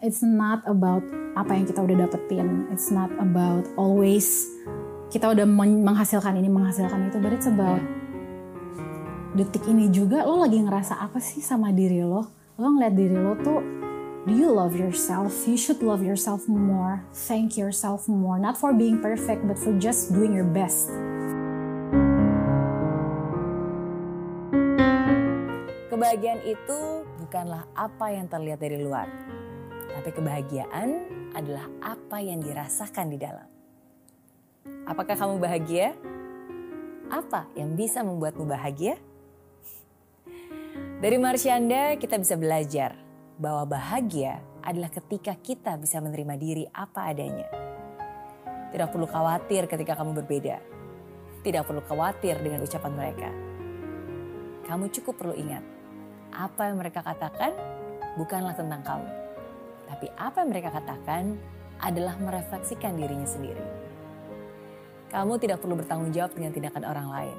it's 0.00 0.24
not 0.24 0.64
about 0.64 1.04
apa 1.36 1.52
yang 1.52 1.68
kita 1.68 1.84
udah 1.84 2.08
dapetin. 2.08 2.66
It's 2.72 2.88
not 2.88 3.12
about 3.20 3.68
always 3.76 4.48
kita 5.12 5.28
udah 5.28 5.44
menghasilkan 5.84 6.40
ini 6.40 6.48
menghasilkan 6.48 7.12
itu 7.12 7.20
but 7.20 7.36
it's 7.36 7.44
about 7.44 7.82
detik 9.36 9.62
ini 9.68 9.92
juga 9.92 10.24
lo 10.24 10.42
lagi 10.42 10.58
ngerasa 10.58 10.98
apa 10.98 11.20
sih 11.20 11.44
sama 11.44 11.70
diri 11.70 12.00
lo? 12.00 12.32
Lo 12.56 12.72
ngeliat 12.72 12.94
diri 12.96 13.16
lo 13.16 13.36
tuh 13.44 13.60
do 14.24 14.32
you 14.32 14.48
love 14.48 14.72
yourself? 14.72 15.32
You 15.44 15.60
should 15.60 15.84
love 15.84 16.00
yourself 16.00 16.48
more. 16.48 17.04
Thank 17.28 17.60
yourself 17.60 18.08
more. 18.08 18.40
Not 18.40 18.56
for 18.56 18.72
being 18.72 19.04
perfect 19.04 19.44
but 19.44 19.60
for 19.60 19.76
just 19.76 20.16
doing 20.16 20.32
your 20.32 20.48
best. 20.48 20.88
Kebahagiaan 25.92 26.40
itu 26.48 27.04
bukanlah 27.20 27.68
apa 27.76 28.08
yang 28.08 28.24
terlihat 28.24 28.56
dari 28.56 28.80
luar, 28.80 29.04
tapi 29.96 30.10
kebahagiaan 30.14 30.88
adalah 31.34 31.66
apa 31.82 32.18
yang 32.22 32.42
dirasakan 32.42 33.10
di 33.10 33.18
dalam. 33.18 33.48
Apakah 34.86 35.16
kamu 35.16 35.38
bahagia? 35.38 35.94
Apa 37.10 37.50
yang 37.58 37.74
bisa 37.74 38.02
membuatmu 38.06 38.46
bahagia? 38.46 38.98
Dari 41.00 41.16
Marsyanda 41.16 41.96
kita 41.96 42.20
bisa 42.20 42.36
belajar 42.36 42.94
bahwa 43.40 43.64
bahagia 43.64 44.38
adalah 44.60 44.92
ketika 44.92 45.32
kita 45.40 45.80
bisa 45.80 45.96
menerima 45.98 46.34
diri 46.36 46.64
apa 46.70 47.08
adanya. 47.08 47.48
Tidak 48.70 48.88
perlu 48.92 49.08
khawatir 49.08 49.66
ketika 49.66 49.98
kamu 49.98 50.22
berbeda. 50.22 50.60
Tidak 51.40 51.64
perlu 51.64 51.80
khawatir 51.82 52.36
dengan 52.38 52.62
ucapan 52.62 52.92
mereka. 52.92 53.30
Kamu 54.68 54.92
cukup 54.92 55.14
perlu 55.18 55.34
ingat 55.34 55.64
apa 56.30 56.70
yang 56.70 56.78
mereka 56.78 57.02
katakan 57.02 57.52
bukanlah 58.14 58.54
tentang 58.54 58.84
kamu. 58.86 59.19
Tapi 59.90 60.06
apa 60.14 60.46
yang 60.46 60.54
mereka 60.54 60.70
katakan 60.70 61.34
adalah 61.82 62.14
merefleksikan 62.22 62.94
dirinya 62.94 63.26
sendiri. 63.26 63.90
Kamu 65.10 65.42
tidak 65.42 65.58
perlu 65.58 65.74
bertanggung 65.74 66.14
jawab 66.14 66.30
dengan 66.38 66.54
tindakan 66.54 66.86
orang 66.86 67.08
lain. 67.10 67.36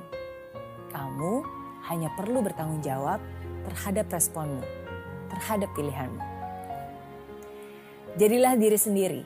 Kamu 0.92 1.34
hanya 1.88 2.12
perlu 2.20 2.44
bertanggung 2.44 2.84
jawab 2.84 3.24
terhadap 3.72 4.12
responmu, 4.12 4.60
terhadap 5.32 5.72
pilihanmu. 5.72 6.20
Jadilah 8.20 8.60
diri 8.60 8.76
sendiri. 8.76 9.24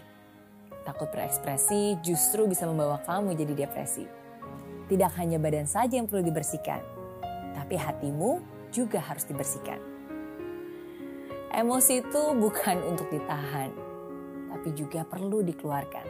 Takut 0.86 1.10
berekspresi 1.10 1.98
justru 2.06 2.45
bisa 2.45 2.70
membawa 2.70 3.02
kamu 3.02 3.34
jadi 3.34 3.66
depresi. 3.66 4.06
Tidak 4.86 5.12
hanya 5.17 5.42
badan 5.42 5.66
saja 5.66 5.98
yang 5.98 6.06
perlu 6.06 6.22
dibersihkan, 6.22 6.78
tapi 7.58 7.73
hatimu 7.73 8.38
juga 8.70 9.02
harus 9.02 9.26
dibersihkan. 9.26 9.95
Emosi 11.56 12.03
itu 12.03 12.36
bukan 12.36 12.84
untuk 12.84 13.08
ditahan, 13.08 13.72
tapi 14.52 14.75
juga 14.75 15.08
perlu 15.08 15.39
dikeluarkan. 15.39 16.03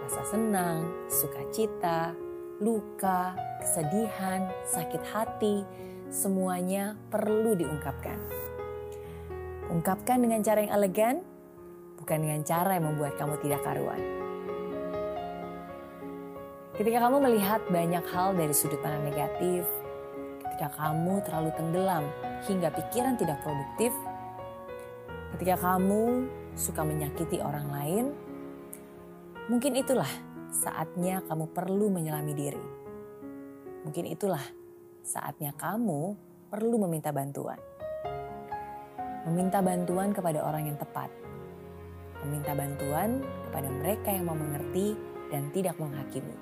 Rasa 0.00 0.32
senang, 0.32 0.88
sukacita, 1.12 2.16
luka, 2.56 3.36
kesedihan, 3.60 4.48
sakit 4.64 5.04
hati, 5.12 5.60
semuanya 6.08 6.96
perlu 7.12 7.52
diungkapkan. 7.52 8.16
Ungkapkan 9.68 10.24
dengan 10.24 10.40
cara 10.40 10.64
yang 10.64 10.72
elegan, 10.72 11.16
bukan 12.00 12.24
dengan 12.24 12.40
cara 12.40 12.80
yang 12.80 12.96
membuat 12.96 13.20
kamu 13.20 13.44
tidak 13.44 13.60
karuan. 13.68 14.00
Ketika 16.80 16.96
kamu 16.96 17.20
melihat 17.28 17.60
banyak 17.68 18.04
hal 18.08 18.32
dari 18.32 18.56
sudut 18.56 18.80
pandang 18.80 19.04
negatif, 19.04 19.68
ketika 20.40 20.72
kamu 20.80 21.20
terlalu 21.28 21.52
tenggelam 21.60 22.08
hingga 22.48 22.72
pikiran 22.72 23.20
tidak 23.20 23.36
produktif, 23.44 23.92
ketika 25.42 25.74
kamu 25.74 26.30
suka 26.54 26.86
menyakiti 26.86 27.42
orang 27.42 27.66
lain, 27.66 28.14
mungkin 29.50 29.74
itulah 29.74 30.06
saatnya 30.54 31.18
kamu 31.26 31.50
perlu 31.50 31.90
menyelami 31.90 32.30
diri. 32.30 32.62
Mungkin 33.82 34.06
itulah 34.06 34.38
saatnya 35.02 35.50
kamu 35.58 36.14
perlu 36.46 36.86
meminta 36.86 37.10
bantuan. 37.10 37.58
Meminta 39.26 39.58
bantuan 39.58 40.14
kepada 40.14 40.46
orang 40.46 40.70
yang 40.70 40.78
tepat. 40.78 41.10
Meminta 42.22 42.54
bantuan 42.54 43.18
kepada 43.50 43.66
mereka 43.66 44.14
yang 44.14 44.30
mau 44.30 44.38
mengerti 44.38 44.94
dan 45.26 45.50
tidak 45.50 45.74
menghakimi. 45.74 46.38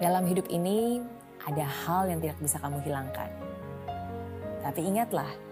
Dalam 0.00 0.24
hidup 0.24 0.48
ini 0.48 1.04
ada 1.44 1.68
hal 1.68 2.08
yang 2.08 2.24
tidak 2.24 2.40
bisa 2.40 2.56
kamu 2.64 2.80
hilangkan. 2.80 3.28
Tapi 4.64 4.80
ingatlah 4.80 5.44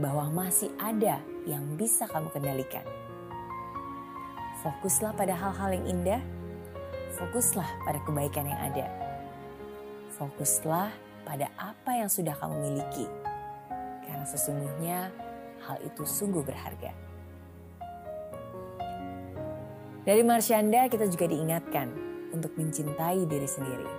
bahwa 0.00 0.28
masih 0.32 0.72
ada 0.80 1.20
yang 1.44 1.64
bisa 1.76 2.08
kamu 2.08 2.32
kendalikan. 2.32 2.84
Fokuslah 4.62 5.12
pada 5.18 5.34
hal-hal 5.34 5.74
yang 5.74 5.86
indah, 5.90 6.22
fokuslah 7.18 7.66
pada 7.82 7.98
kebaikan 8.06 8.46
yang 8.46 8.60
ada. 8.62 8.86
Fokuslah 10.16 10.94
pada 11.26 11.50
apa 11.58 11.98
yang 11.98 12.06
sudah 12.06 12.32
kamu 12.38 12.70
miliki. 12.70 13.10
Karena 14.06 14.22
sesungguhnya 14.22 15.10
hal 15.66 15.76
itu 15.82 16.06
sungguh 16.06 16.46
berharga. 16.46 16.94
Dari 20.02 20.22
Marsyanda 20.26 20.90
kita 20.90 21.06
juga 21.06 21.30
diingatkan 21.30 21.94
untuk 22.34 22.54
mencintai 22.58 23.22
diri 23.26 23.46
sendiri. 23.46 23.90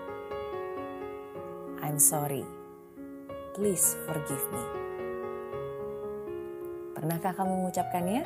I'm 1.79 1.99
sorry. 1.99 2.43
Please 3.55 3.95
forgive 4.07 4.43
me. 4.51 4.92
Pernahkah 7.03 7.35
kamu 7.35 7.51
mengucapkannya? 7.59 8.21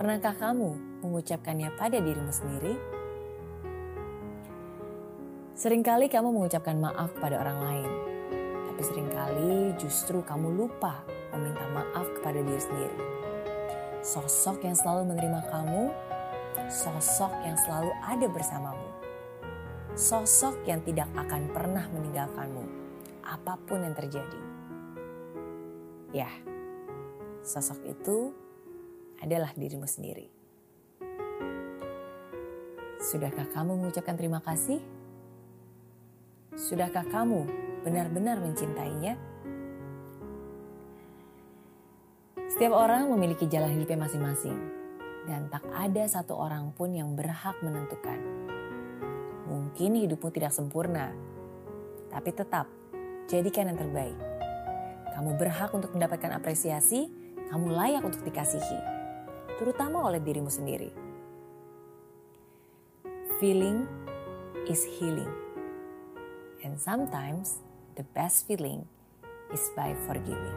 Pernahkah 0.00 0.32
kamu 0.32 0.70
mengucapkannya 1.04 1.68
pada 1.76 2.00
dirimu 2.00 2.32
sendiri? 2.32 2.72
Seringkali 5.60 6.08
kamu 6.08 6.32
mengucapkan 6.32 6.80
maaf 6.80 7.12
pada 7.20 7.36
orang 7.36 7.58
lain, 7.60 7.90
tapi 8.72 8.80
sering 8.80 9.12
kali 9.12 9.76
justru 9.76 10.24
kamu 10.24 10.56
lupa 10.56 11.04
meminta 11.36 11.68
maaf 11.76 12.08
kepada 12.16 12.40
diri 12.40 12.64
sendiri. 12.64 12.96
Sosok 14.00 14.64
yang 14.64 14.72
selalu 14.72 15.12
menerima 15.12 15.52
kamu 15.52 15.92
sosok 16.72 17.44
yang 17.44 17.60
selalu 17.60 17.92
ada 18.08 18.24
bersamamu. 18.24 18.88
Sosok 19.92 20.64
yang 20.64 20.80
tidak 20.80 21.12
akan 21.12 21.44
pernah 21.52 21.84
meninggalkanmu, 21.92 22.64
apa 23.20 23.60
pun 23.68 23.84
yang 23.84 23.92
terjadi. 23.92 24.40
Ya, 26.16 26.32
sosok 27.46 27.78
itu 27.86 28.34
adalah 29.22 29.54
dirimu 29.54 29.86
sendiri. 29.86 30.26
Sudahkah 32.98 33.46
kamu 33.54 33.78
mengucapkan 33.78 34.18
terima 34.18 34.42
kasih? 34.42 34.82
Sudahkah 36.58 37.06
kamu 37.06 37.46
benar-benar 37.86 38.42
mencintainya? 38.42 39.14
Setiap 42.50 42.74
orang 42.74 43.06
memiliki 43.14 43.46
jalan 43.46 43.78
hidupnya 43.78 44.08
masing-masing 44.08 44.58
dan 45.30 45.46
tak 45.52 45.62
ada 45.70 46.02
satu 46.08 46.34
orang 46.34 46.74
pun 46.74 46.90
yang 46.90 47.14
berhak 47.14 47.54
menentukan. 47.62 48.18
Mungkin 49.46 50.02
hidupmu 50.02 50.32
tidak 50.34 50.50
sempurna, 50.50 51.14
tapi 52.10 52.34
tetap 52.34 52.66
jadikan 53.30 53.70
yang 53.70 53.78
terbaik. 53.78 54.18
Kamu 55.14 55.36
berhak 55.38 55.70
untuk 55.76 55.94
mendapatkan 55.94 56.32
apresiasi, 56.34 57.25
kamu 57.50 57.72
layak 57.72 58.02
untuk 58.04 58.22
dikasihi, 58.26 58.78
terutama 59.56 60.06
oleh 60.06 60.20
dirimu 60.20 60.50
sendiri. 60.50 60.90
Feeling 63.40 63.84
is 64.68 64.82
healing. 64.98 65.30
And 66.64 66.80
sometimes 66.80 67.60
the 67.94 68.04
best 68.16 68.48
feeling 68.48 68.88
is 69.52 69.62
by 69.76 69.94
forgiving. 70.08 70.56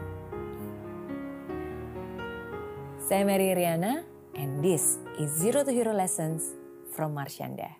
Saya 3.00 3.26
Mary 3.26 3.52
Riana, 3.52 4.06
And 4.40 4.62
this 4.62 4.98
is 5.18 5.30
Zero 5.36 5.64
to 5.64 5.72
Hero 5.72 5.92
Lessons 5.92 6.54
from 6.94 7.14
Marshanda. 7.14 7.79